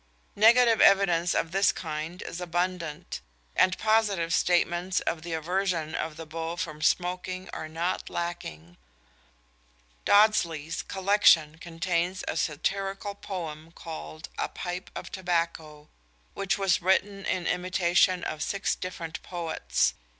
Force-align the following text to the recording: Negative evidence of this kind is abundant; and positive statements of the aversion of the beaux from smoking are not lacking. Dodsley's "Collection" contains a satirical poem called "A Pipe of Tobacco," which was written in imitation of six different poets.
Negative 0.35 0.81
evidence 0.81 1.35
of 1.35 1.51
this 1.51 1.71
kind 1.71 2.23
is 2.23 2.41
abundant; 2.41 3.21
and 3.55 3.77
positive 3.77 4.33
statements 4.33 4.99
of 5.01 5.21
the 5.21 5.33
aversion 5.33 5.93
of 5.93 6.17
the 6.17 6.25
beaux 6.25 6.55
from 6.55 6.81
smoking 6.81 7.47
are 7.53 7.69
not 7.69 8.09
lacking. 8.09 8.77
Dodsley's 10.03 10.81
"Collection" 10.81 11.59
contains 11.59 12.23
a 12.27 12.35
satirical 12.35 13.13
poem 13.13 13.71
called 13.73 14.29
"A 14.39 14.49
Pipe 14.49 14.89
of 14.95 15.11
Tobacco," 15.11 15.87
which 16.33 16.57
was 16.57 16.81
written 16.81 17.23
in 17.23 17.45
imitation 17.45 18.23
of 18.23 18.41
six 18.41 18.73
different 18.73 19.21
poets. 19.21 19.93